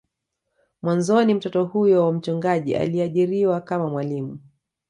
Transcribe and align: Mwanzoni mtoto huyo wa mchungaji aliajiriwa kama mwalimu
Mwanzoni 0.81 1.33
mtoto 1.33 1.63
huyo 1.65 2.05
wa 2.05 2.13
mchungaji 2.13 2.75
aliajiriwa 2.75 3.61
kama 3.61 3.87
mwalimu 3.89 4.39